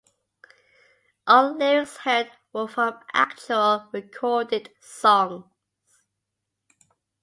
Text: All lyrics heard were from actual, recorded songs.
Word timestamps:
All 1.27 1.55
lyrics 1.55 1.97
heard 1.97 2.31
were 2.53 2.67
from 2.67 2.99
actual, 3.13 3.87
recorded 3.93 4.71
songs. 4.79 5.45